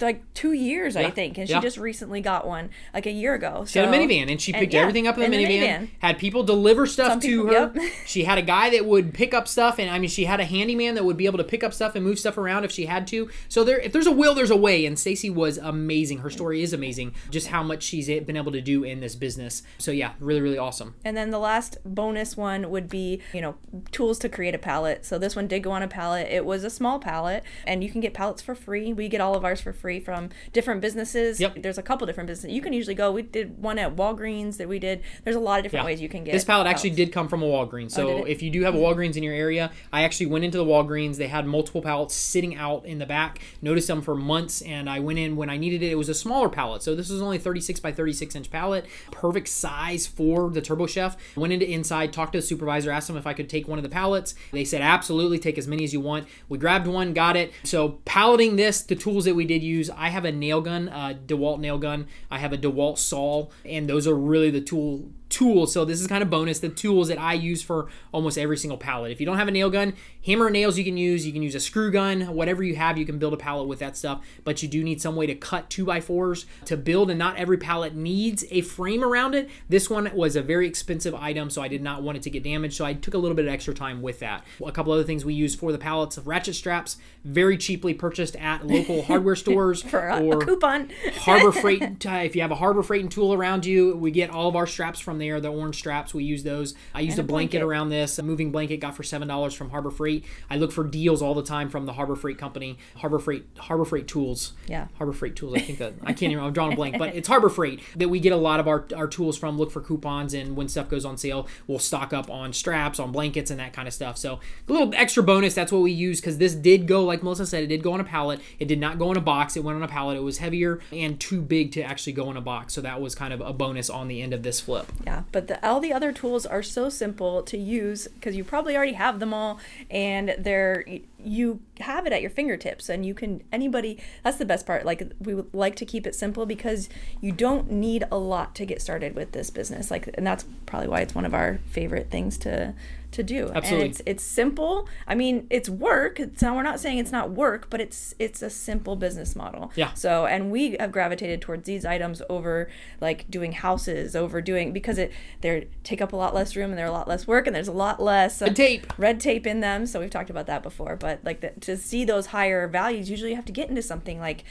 like 0.02 0.34
two 0.34 0.54
years, 0.54 0.96
I 0.96 1.10
think, 1.10 1.38
and 1.38 1.48
she 1.48 1.60
just 1.60 1.78
recently 1.78 2.22
got 2.22 2.48
one 2.48 2.70
like 2.94 3.06
a 3.06 3.12
year 3.12 3.34
ago. 3.34 3.66
She 3.68 3.80
had 3.80 3.88
a 3.88 3.92
minivan 3.92 4.30
and 4.30 4.42
she 4.42 4.54
and 4.54 4.60
picked 4.60 4.74
yeah, 4.74 4.82
everything 4.82 5.08
up 5.08 5.18
in 5.18 5.32
the 5.32 5.44
in 5.44 5.50
minivan, 5.50 5.90
Had 6.00 6.18
people 6.18 6.44
deliver 6.44 6.86
stuff 6.86 7.22
to 7.22 7.48
her. 7.48 7.52
yep. 7.52 7.78
she 8.06 8.24
had 8.24 8.38
a 8.38 8.42
guy 8.42 8.70
that 8.72 8.86
would 8.86 9.14
pick 9.14 9.34
up 9.34 9.48
stuff, 9.48 9.80
and 9.80 9.90
I 9.90 10.00
mean, 10.00 10.10
she 10.10 10.26
had 10.26 10.40
a 10.40 10.46
handyman 10.46 10.96
that 10.96 11.06
would 11.06 11.18
be 11.18 11.26
able 11.26 11.38
to 11.38 11.44
pick 11.44 11.64
up 11.64 11.74
stuff 11.74 11.96
and 11.96 12.04
move 12.04 12.20
stuff 12.20 12.38
around 12.38 12.64
if 12.64 12.72
she 12.72 12.86
had 12.86 13.08
to. 13.08 13.30
So 13.50 13.64
there, 13.64 13.80
if 13.80 13.94
there's 13.94 14.08
a 14.08 14.12
will, 14.12 14.34
there's 14.34 14.52
a 14.52 14.58
way. 14.58 14.86
And 14.86 14.98
Stacy 14.98 15.30
was 15.30 15.58
amazing. 15.58 16.20
Her 16.20 16.30
story 16.30 16.62
is 16.62 16.74
amazing. 16.74 17.14
Just 17.30 17.48
how 17.48 17.64
much 17.64 17.84
she's 17.84 18.08
been 18.08 18.38
able 18.38 18.52
to 18.52 18.62
do 18.62 18.84
in 18.84 19.00
this 19.00 19.16
business. 19.16 19.64
So 19.78 19.92
yeah, 19.92 20.14
really, 20.20 20.42
really 20.42 20.58
awesome. 20.58 20.96
And 21.06 21.16
then 21.16 21.32
the 21.32 21.40
last 21.40 21.78
bonus 21.86 22.36
one 22.36 22.70
would 22.70 22.90
be, 22.90 23.22
you 23.34 23.42
know, 23.42 23.56
tools 23.92 24.20
to 24.20 24.30
create 24.30 24.56
a 24.56 24.60
pallet. 24.60 25.06
So 25.06 25.18
this 25.18 25.36
one 25.36 25.48
did 25.48 25.62
go 25.62 25.72
on 25.72 25.84
a 25.84 25.88
pallet. 25.88 26.28
It 26.30 26.46
was 26.46 26.64
a 26.64 26.70
small 26.70 27.00
pallet, 27.00 27.44
and 27.66 27.84
you 27.84 27.92
can 27.92 28.02
get 28.02 28.14
pallets 28.14 28.42
for 28.42 28.56
free. 28.56 28.94
We 28.94 29.08
get 29.08 29.22
all 29.22 29.36
of 29.36 29.46
ours 29.46 29.62
for 29.62 29.72
free 29.72 29.83
from 29.84 30.30
different 30.54 30.82
businesses. 30.82 31.40
Yep. 31.40 31.62
There's 31.62 31.78
a 31.78 31.84
couple 31.84 32.08
different 32.08 32.28
businesses. 32.28 32.56
You 32.56 32.62
can 32.62 32.74
usually 32.74 32.96
go. 32.96 33.12
We 33.12 33.22
did 33.24 33.62
one 33.62 33.78
at 33.78 33.96
Walgreens 33.96 34.58
that 34.58 34.68
we 34.70 34.80
did. 34.80 35.02
There's 35.24 35.36
a 35.36 35.40
lot 35.40 35.60
of 35.60 35.64
different 35.64 35.84
Yeah. 35.84 35.88
ways 35.88 36.02
you 36.02 36.10
can 36.10 36.24
get. 36.24 36.32
This 36.32 36.46
palette 36.46 36.68
actually 36.68 36.92
did 36.92 37.12
come 37.12 37.28
from 37.28 37.44
a 37.44 37.46
Walgreens. 37.46 37.88
Oh, 37.94 37.96
so 37.96 38.08
did 38.08 38.28
it? 38.28 38.32
if 38.32 38.42
you 38.42 38.50
do 38.50 38.64
have 38.64 38.76
a 38.76 38.78
Walgreens 38.78 39.16
in 39.18 39.24
your 39.24 39.34
area, 39.34 39.72
I 39.92 40.04
actually 40.04 40.28
went 40.28 40.46
into 40.46 40.58
the 40.58 40.66
Walgreens. 40.66 41.18
They 41.18 41.28
had 41.28 41.46
multiple 41.46 41.82
pallets 41.82 42.14
sitting 42.16 42.56
out 42.56 42.86
in 42.86 43.00
the 43.00 43.06
back. 43.06 43.40
Noticed 43.62 43.88
them 43.88 44.02
for 44.02 44.16
months, 44.16 44.62
and 44.62 44.90
I 44.90 45.00
went 45.00 45.20
in 45.20 45.36
when 45.36 45.50
I 45.50 45.58
needed 45.58 45.84
it. 45.84 45.92
It 45.92 45.96
was 45.96 46.10
a 46.10 46.14
smaller 46.14 46.50
pallet, 46.50 46.82
so 46.84 46.96
this 46.96 47.10
was 47.10 47.22
only 47.22 47.38
36 47.38 47.80
by 47.80 47.92
36 47.92 48.36
inch 48.36 48.52
pallet, 48.52 48.86
perfect 49.12 49.48
size 49.48 50.08
for 50.08 50.50
the 50.50 50.62
Turbo 50.62 50.88
Chef. 50.88 51.18
Went 51.36 51.52
into 51.54 51.70
inside, 51.70 52.14
talked 52.14 52.34
to 52.34 52.38
the 52.40 52.42
supervisor, 52.42 52.92
asked 52.92 53.08
them 53.08 53.18
if 53.18 53.28
I 53.28 53.34
could 53.34 53.50
take 53.50 53.68
one 53.68 53.80
of 53.80 53.84
the 53.84 53.90
pallets. 53.90 54.36
They 54.52 54.66
said 54.66 54.82
absolutely, 54.82 55.40
take 55.40 55.58
as 55.58 55.68
many 55.68 55.84
as 55.84 55.94
you 55.94 56.00
want. 56.00 56.28
We 56.50 56.58
grabbed 56.58 56.88
one, 56.88 57.14
got 57.14 57.36
it. 57.36 57.52
So 57.64 58.00
palleting 58.06 58.56
this, 58.56 58.82
the 58.82 58.96
tools 58.96 59.26
that 59.26 59.36
we 59.36 59.46
did 59.46 59.64
use, 59.64 59.73
I 59.96 60.10
have 60.10 60.26
a 60.26 60.32
nail 60.32 60.62
gun, 60.62 60.88
a 60.90 61.14
DeWalt 61.14 61.60
nail 61.60 61.78
gun. 61.78 62.08
I 62.30 62.40
have 62.40 62.54
a 62.54 62.58
DeWalt 62.58 62.98
saw, 62.98 63.48
and 63.66 63.90
those 63.90 64.08
are 64.08 64.16
really 64.16 64.50
the 64.50 64.62
tool 64.62 65.12
tools. 65.30 65.74
So 65.74 65.84
this 65.86 66.00
is 66.00 66.08
kind 66.08 66.22
of 66.22 66.30
bonus. 66.30 66.60
The 66.60 66.70
tools 66.70 67.08
that 67.08 67.20
I 67.20 67.34
use 67.34 67.62
for 67.64 67.88
almost 68.12 68.38
every 68.38 68.58
single 68.58 68.78
pallet. 68.78 69.12
If 69.12 69.20
you 69.20 69.26
don't 69.26 69.38
have 69.38 69.48
a 69.48 69.52
nail 69.52 69.70
gun, 69.70 69.94
hammer 70.26 70.48
and 70.48 70.54
nails 70.54 70.78
you 70.78 70.84
can 70.84 70.98
use. 70.98 71.26
You 71.26 71.34
can 71.34 71.42
use 71.42 71.56
a 71.56 71.60
screw 71.60 71.92
gun, 71.92 72.34
whatever 72.36 72.64
you 72.64 72.76
have, 72.76 72.98
you 72.98 73.06
can 73.06 73.18
build 73.18 73.34
a 73.34 73.38
pallet 73.38 73.68
with 73.68 73.80
that 73.80 73.98
stuff. 73.98 74.24
But 74.44 74.62
you 74.62 74.70
do 74.70 74.84
need 74.84 75.02
some 75.02 75.16
way 75.16 75.26
to 75.26 75.36
cut 75.36 75.70
two 75.70 75.86
by 75.86 76.02
fours 76.02 76.46
to 76.66 76.78
build, 76.78 77.10
and 77.10 77.18
not 77.20 77.38
every 77.38 77.58
pallet 77.58 77.96
needs 77.96 78.46
a 78.52 78.62
frame 78.62 79.04
around 79.04 79.34
it. 79.36 79.50
This 79.70 79.90
one 79.90 80.10
was 80.14 80.36
a 80.36 80.42
very 80.42 80.68
expensive 80.68 81.16
item, 81.16 81.50
so 81.50 81.62
I 81.62 81.68
did 81.68 81.82
not 81.82 82.04
want 82.04 82.18
it 82.18 82.24
to 82.24 82.30
get 82.30 82.44
damaged. 82.44 82.76
So 82.76 82.86
I 82.86 82.94
took 82.94 83.14
a 83.14 83.18
little 83.18 83.36
bit 83.36 83.46
of 83.46 83.52
extra 83.52 83.74
time 83.74 84.02
with 84.02 84.20
that. 84.20 84.44
A 84.64 84.72
couple 84.72 84.92
other 84.94 85.04
things 85.04 85.26
we 85.26 85.34
use 85.34 85.56
for 85.56 85.72
the 85.72 85.78
pallets: 85.78 86.18
of 86.18 86.28
ratchet 86.28 86.56
straps, 86.56 86.98
very 87.24 87.58
cheaply 87.58 87.94
purchased 87.94 88.36
at 88.36 88.66
local 88.68 89.02
hardware 89.08 89.36
stores 89.36 89.82
for 89.82 90.08
a, 90.08 90.22
or 90.22 90.44
a 90.44 90.46
coupon. 90.46 90.92
Harbor 91.20 91.52
Freight. 91.52 92.06
uh, 92.06 92.10
If 92.24 92.36
you 92.36 92.42
have 92.42 92.52
a 92.52 92.56
Harbor 92.56 92.84
Freight 92.84 93.02
and 93.02 93.12
tool 93.12 93.34
around 93.34 93.66
you, 93.66 93.96
we 93.96 94.12
get 94.12 94.30
all 94.30 94.48
of 94.50 94.56
our 94.56 94.68
straps 94.68 95.00
from 95.00 95.18
there. 95.24 95.40
The 95.40 95.52
orange 95.52 95.78
straps, 95.78 96.14
we 96.14 96.24
use 96.24 96.44
those. 96.44 96.76
I 96.94 97.02
used 97.02 97.18
a 97.18 97.24
blanket, 97.24 97.60
blanket. 97.60 97.66
around 97.66 97.90
this. 97.90 98.20
A 98.20 98.24
moving 98.24 98.52
blanket 98.52 98.78
got 98.78 98.96
for 98.96 99.04
seven 99.04 99.28
dollars 99.28 99.54
from 99.54 99.70
Harbor 99.70 99.92
Freight. 99.92 100.26
I 100.50 100.58
look 100.58 100.72
for 100.72 100.84
deals 100.84 101.22
all 101.22 101.34
the 101.34 101.44
time 101.44 101.70
from 101.70 101.86
the 101.86 101.94
Harbor 101.94 102.16
Freight 102.16 102.38
company. 102.38 102.78
Harbor 102.98 103.20
Freight, 103.20 103.46
Harbor 103.58 103.86
Freight 103.86 104.08
Tools. 104.08 104.54
Yeah. 104.68 104.88
Harbor 104.98 105.14
Freight 105.14 105.36
Tools. 105.36 105.56
I 105.56 105.60
think 105.60 105.80
that 105.80 105.94
I 106.04 106.14
can't 106.14 106.32
even. 106.32 106.44
I'm 106.44 106.54
drawing 106.54 106.74
a 106.74 106.76
blank, 106.76 106.98
but 106.98 107.16
it's 107.16 107.28
Harbor 107.28 107.50
Freight 107.50 107.82
that 107.96 108.10
we 108.10 108.20
get 108.20 108.34
a 108.34 108.38
lot 108.38 108.60
of 108.60 108.68
our 108.68 108.86
our 108.96 109.08
tools 109.08 109.38
from. 109.38 109.58
Look 109.58 109.72
for 109.72 109.82
coupons, 109.82 110.34
and 110.34 110.56
when 110.56 110.68
stuff 110.68 110.90
goes 110.90 111.06
on 111.06 111.18
sale, 111.18 111.48
we'll 111.68 111.80
stock 111.80 112.14
up 112.14 112.30
on 112.30 112.54
straps, 112.54 113.00
on 113.00 113.12
blankets, 113.12 113.52
and 113.52 113.60
that 113.60 113.74
kind 113.74 113.88
of 113.88 113.94
stuff. 113.94 114.18
So 114.18 114.40
a 114.68 114.72
little 114.72 114.94
extra 114.96 115.24
bonus. 115.24 115.54
That's 115.54 115.72
what 115.72 115.82
we 115.82 115.92
use 115.92 116.20
because 116.20 116.38
this 116.38 116.56
did 116.56 116.88
go, 116.88 117.04
like 117.04 117.24
Melissa 117.24 117.46
said, 117.46 117.64
it 117.64 117.68
did 117.68 117.84
go 117.84 117.94
on 117.94 118.00
a 118.00 118.04
pallet. 118.04 118.40
It 118.60 118.68
did 118.68 118.80
not 118.80 119.00
go 119.00 119.12
in 119.12 119.18
a 119.18 119.22
box. 119.22 119.56
It 119.56 119.64
went 119.64 119.76
on 119.76 119.84
a 119.84 119.88
pallet. 119.88 120.18
It 120.18 120.22
was 120.22 120.40
heavier 120.40 120.80
and 120.92 121.20
too 121.20 121.42
big 121.42 121.72
to 121.74 121.82
actually 121.82 122.14
go 122.14 122.30
in 122.32 122.38
a 122.38 122.42
box. 122.42 122.74
So 122.74 122.82
that 122.82 123.02
was 123.02 123.16
kind 123.16 123.34
of 123.34 123.42
a 123.42 123.54
bonus 123.54 123.90
on 123.90 124.08
the 124.08 124.22
end 124.22 124.34
of 124.34 124.44
this 124.44 124.60
flip. 124.60 124.92
Yeah, 125.06 125.24
but 125.34 125.48
the, 125.48 125.66
all 125.68 125.82
the 125.82 125.92
other 125.92 126.14
tools 126.14 126.46
are 126.46 126.64
so 126.64 126.88
simple 126.88 127.44
to 127.44 127.58
use 127.58 128.08
because 128.08 128.38
you 128.38 128.44
probably 128.46 128.78
already 128.78 128.94
have 128.94 129.20
them 129.20 129.34
all, 129.34 129.60
and 129.92 130.34
they're 130.38 130.86
you 131.22 131.62
have 131.80 132.06
it 132.06 132.14
at 132.14 132.22
your 132.22 132.30
fingertips, 132.30 132.88
and 132.88 133.06
you 133.06 133.14
can 133.14 133.44
anybody. 133.52 134.00
That's 134.24 134.38
the 134.38 134.46
best 134.46 134.66
part. 134.66 134.86
Like 134.86 135.12
we 135.20 135.34
would 135.36 135.54
like 135.54 135.76
to 135.78 135.86
keep 135.86 136.08
it 136.08 136.16
simple 136.16 136.46
because 136.46 136.88
you 137.20 137.34
don't 137.34 137.70
need 137.70 138.06
a 138.12 138.18
lot 138.18 138.56
to 138.56 138.66
get 138.66 138.82
started 138.82 139.14
with 139.14 139.34
this 139.34 139.50
business. 139.50 139.92
Like, 139.92 140.10
and 140.14 140.26
that's 140.26 140.46
probably 140.66 140.88
why 140.88 141.02
it's 141.02 141.16
one 141.16 141.26
of 141.26 141.34
our 141.34 141.60
favorite 141.70 142.10
things 142.10 142.38
to 142.40 142.74
to 143.14 143.24
do. 143.24 143.50
Absolutely. 143.54 143.86
And 143.86 143.92
it's 143.92 144.02
it's 144.06 144.24
simple. 144.24 144.88
I 145.08 145.16
mean, 145.16 145.48
it's 145.50 145.70
work. 145.70 146.20
It's 146.20 146.42
not, 146.42 146.56
we're 146.56 146.64
not 146.64 146.80
saying 146.80 146.98
it's 146.98 147.12
not 147.12 147.32
work, 147.32 147.70
but 147.70 147.80
it's 147.82 148.14
it's 148.20 148.42
a 148.42 148.50
simple 148.50 148.96
business 148.96 149.36
model. 149.36 149.72
Yeah. 149.76 149.94
So, 149.94 150.26
and 150.26 150.52
we 150.52 150.76
have 150.80 150.92
gravitated 150.92 151.42
towards 151.42 151.66
these 151.66 151.86
items 151.86 152.22
over 152.30 152.70
like 153.02 153.30
doing 153.30 153.54
houses, 153.54 154.16
over 154.16 154.42
doing 154.42 154.74
because 154.74 154.98
it 154.98 155.12
they 155.42 155.68
take 155.84 156.02
up 156.02 156.14
a 156.14 156.16
lot 156.16 156.34
less 156.34 156.56
room 156.56 156.70
and 156.72 156.78
they're 156.78 156.86
a 156.88 156.92
lot 156.92 157.08
less 157.08 157.28
work 157.28 157.48
and 157.48 157.56
there's 157.56 157.68
a 157.68 157.74
lot 157.74 158.02
less 158.02 158.42
uh, 158.42 158.46
Red 158.46 158.56
tape. 158.56 158.94
red 158.98 159.20
tape 159.20 159.48
in 159.48 159.60
them. 159.60 159.86
So 159.86 160.00
we've 160.00 160.10
talked 160.10 160.30
about 160.30 160.48
that 160.48 160.64
before. 160.64 160.96
But 160.96 161.20
like 161.24 161.42
the, 161.42 161.52
to 161.62 161.78
see 161.78 162.06
those 162.06 162.28
higher 162.28 162.68
values, 162.68 163.10
usually 163.10 163.32
you 163.32 163.36
have 163.36 163.46
to 163.46 163.52
get 163.52 163.70
into 163.70 163.82
something 163.82 164.20
like 164.20 164.44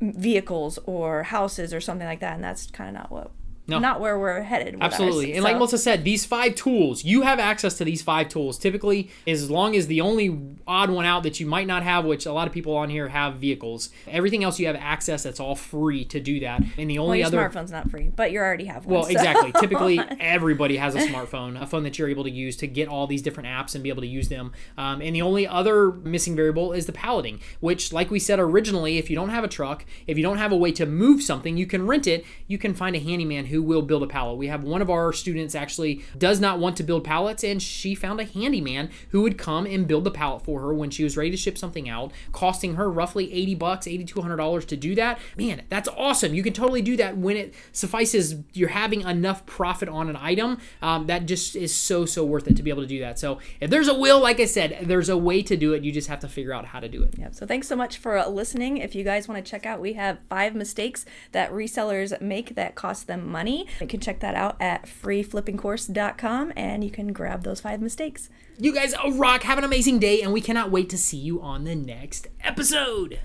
vehicles 0.00 0.78
or 0.84 1.24
houses 1.24 1.74
or 1.74 1.80
something 1.80 2.06
like 2.06 2.20
that, 2.20 2.34
and 2.34 2.44
that's 2.44 2.66
kind 2.70 2.88
of 2.88 2.94
not 2.94 3.10
what. 3.10 3.30
No. 3.70 3.78
Not 3.78 4.00
where 4.00 4.18
we're 4.18 4.42
headed. 4.42 4.76
Absolutely. 4.80 5.34
And 5.34 5.44
like 5.44 5.54
So- 5.54 5.58
Melissa 5.58 5.78
said, 5.78 6.04
these 6.04 6.24
five 6.24 6.54
tools, 6.54 7.04
you 7.04 7.22
have 7.22 7.38
access 7.38 7.78
to 7.78 7.84
these 7.84 8.02
five 8.02 8.28
tools. 8.28 8.58
Typically, 8.58 9.10
as 9.26 9.50
long 9.50 9.76
as 9.76 9.86
the 9.86 10.00
only 10.00 10.38
odd 10.66 10.90
one 10.90 11.04
out 11.04 11.22
that 11.22 11.40
you 11.40 11.46
might 11.46 11.66
not 11.66 11.82
have, 11.82 12.04
which 12.04 12.26
a 12.26 12.32
lot 12.32 12.46
of 12.46 12.52
people 12.52 12.76
on 12.76 12.90
here 12.90 13.08
have 13.08 13.36
vehicles, 13.36 13.90
everything 14.08 14.44
else 14.44 14.58
you 14.58 14.66
have 14.66 14.76
access, 14.76 15.22
that's 15.22 15.40
all 15.40 15.54
free 15.54 16.04
to 16.06 16.20
do 16.20 16.40
that. 16.40 16.62
And 16.76 16.90
the 16.90 16.98
well, 16.98 17.06
only 17.06 17.18
your 17.18 17.28
other. 17.28 17.38
smartphone's 17.38 17.70
not 17.72 17.90
free, 17.90 18.08
but 18.14 18.32
you 18.32 18.40
already 18.40 18.64
have 18.66 18.84
one. 18.86 18.94
Well, 18.94 19.04
so- 19.04 19.10
exactly. 19.10 19.52
Typically, 19.60 20.00
everybody 20.18 20.76
has 20.76 20.94
a 20.94 20.98
smartphone, 20.98 21.60
a 21.60 21.66
phone 21.66 21.84
that 21.84 21.98
you're 21.98 22.08
able 22.08 22.24
to 22.24 22.30
use 22.30 22.56
to 22.58 22.66
get 22.66 22.88
all 22.88 23.06
these 23.06 23.22
different 23.22 23.48
apps 23.48 23.74
and 23.74 23.82
be 23.84 23.88
able 23.90 24.02
to 24.02 24.08
use 24.08 24.28
them. 24.28 24.52
Um, 24.76 25.00
and 25.00 25.14
the 25.14 25.22
only 25.22 25.46
other 25.46 25.92
missing 25.92 26.34
variable 26.34 26.72
is 26.72 26.86
the 26.86 26.92
palleting, 26.92 27.40
which, 27.60 27.92
like 27.92 28.10
we 28.10 28.18
said 28.18 28.38
originally, 28.40 28.98
if 28.98 29.08
you 29.10 29.16
don't 29.16 29.28
have 29.30 29.44
a 29.44 29.48
truck, 29.48 29.84
if 30.06 30.16
you 30.16 30.22
don't 30.22 30.38
have 30.38 30.52
a 30.52 30.56
way 30.56 30.72
to 30.72 30.86
move 30.86 31.22
something, 31.22 31.56
you 31.56 31.66
can 31.66 31.86
rent 31.86 32.06
it. 32.06 32.24
You 32.46 32.58
can 32.58 32.74
find 32.74 32.96
a 32.96 32.98
handyman 32.98 33.46
who 33.46 33.59
will 33.62 33.82
build 33.82 34.02
a 34.02 34.06
pallet. 34.06 34.38
We 34.38 34.48
have 34.48 34.64
one 34.64 34.82
of 34.82 34.90
our 34.90 35.12
students 35.12 35.54
actually 35.54 36.02
does 36.16 36.40
not 36.40 36.58
want 36.58 36.76
to 36.78 36.82
build 36.82 37.04
pallets, 37.04 37.44
and 37.44 37.62
she 37.62 37.94
found 37.94 38.20
a 38.20 38.24
handyman 38.24 38.90
who 39.10 39.22
would 39.22 39.38
come 39.38 39.66
and 39.66 39.86
build 39.86 40.04
the 40.04 40.10
pallet 40.10 40.42
for 40.42 40.60
her 40.60 40.74
when 40.74 40.90
she 40.90 41.04
was 41.04 41.16
ready 41.16 41.30
to 41.30 41.36
ship 41.36 41.56
something 41.56 41.88
out, 41.88 42.12
costing 42.32 42.74
her 42.74 42.90
roughly 42.90 43.32
80 43.32 43.54
bucks, 43.56 43.86
8200 43.86 44.36
dollars 44.36 44.64
to 44.66 44.76
do 44.76 44.94
that. 44.94 45.18
Man, 45.36 45.62
that's 45.68 45.88
awesome. 45.88 46.34
You 46.34 46.42
can 46.42 46.52
totally 46.52 46.82
do 46.82 46.96
that 46.96 47.16
when 47.16 47.36
it 47.36 47.54
suffices 47.72 48.36
you're 48.52 48.70
having 48.70 49.02
enough 49.02 49.46
profit 49.46 49.88
on 49.88 50.08
an 50.08 50.16
item. 50.16 50.58
Um, 50.82 51.06
that 51.06 51.26
just 51.26 51.56
is 51.56 51.74
so 51.74 52.06
so 52.06 52.24
worth 52.24 52.48
it 52.48 52.56
to 52.56 52.62
be 52.62 52.70
able 52.70 52.82
to 52.82 52.88
do 52.88 53.00
that. 53.00 53.18
So 53.18 53.38
if 53.60 53.70
there's 53.70 53.88
a 53.88 53.94
will, 53.94 54.20
like 54.20 54.40
I 54.40 54.46
said, 54.46 54.78
there's 54.82 55.08
a 55.08 55.16
way 55.16 55.42
to 55.42 55.56
do 55.56 55.74
it. 55.74 55.84
You 55.84 55.92
just 55.92 56.08
have 56.08 56.20
to 56.20 56.28
figure 56.28 56.52
out 56.52 56.66
how 56.66 56.80
to 56.80 56.88
do 56.88 57.02
it. 57.02 57.14
Yep. 57.18 57.34
So 57.34 57.46
thanks 57.46 57.68
so 57.68 57.76
much 57.76 57.98
for 57.98 58.22
listening. 58.26 58.78
If 58.78 58.94
you 58.94 59.04
guys 59.04 59.28
want 59.28 59.44
to 59.44 59.50
check 59.50 59.66
out, 59.66 59.80
we 59.80 59.94
have 59.94 60.18
five 60.28 60.54
mistakes 60.54 61.04
that 61.32 61.52
resellers 61.52 62.18
make 62.20 62.54
that 62.54 62.74
cost 62.74 63.06
them 63.06 63.28
money. 63.28 63.49
You 63.80 63.86
can 63.86 64.00
check 64.00 64.20
that 64.20 64.34
out 64.34 64.56
at 64.60 64.84
freeflippingcourse.com 64.84 66.52
and 66.56 66.84
you 66.84 66.90
can 66.90 67.12
grab 67.12 67.44
those 67.44 67.60
five 67.60 67.80
mistakes. 67.80 68.28
You 68.58 68.74
guys 68.74 68.92
a 68.92 69.10
rock. 69.12 69.42
Have 69.42 69.58
an 69.58 69.64
amazing 69.64 69.98
day, 69.98 70.20
and 70.22 70.32
we 70.32 70.40
cannot 70.40 70.70
wait 70.70 70.90
to 70.90 70.98
see 70.98 71.16
you 71.16 71.40
on 71.40 71.64
the 71.64 71.74
next 71.74 72.28
episode. 72.42 73.20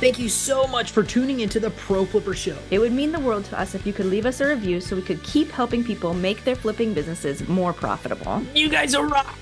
Thank 0.00 0.18
you 0.20 0.28
so 0.28 0.66
much 0.68 0.92
for 0.92 1.02
tuning 1.02 1.40
into 1.40 1.58
the 1.58 1.70
Pro 1.70 2.04
Flipper 2.04 2.34
Show. 2.34 2.56
It 2.70 2.78
would 2.78 2.92
mean 2.92 3.10
the 3.10 3.18
world 3.18 3.44
to 3.46 3.58
us 3.58 3.74
if 3.74 3.84
you 3.84 3.92
could 3.92 4.06
leave 4.06 4.26
us 4.26 4.40
a 4.40 4.46
review 4.46 4.80
so 4.80 4.94
we 4.94 5.02
could 5.02 5.20
keep 5.24 5.50
helping 5.50 5.82
people 5.82 6.14
make 6.14 6.44
their 6.44 6.54
flipping 6.54 6.94
businesses 6.94 7.48
more 7.48 7.72
profitable. 7.72 8.40
You 8.54 8.68
guys 8.68 8.94
are 8.94 9.06
rock. 9.06 9.36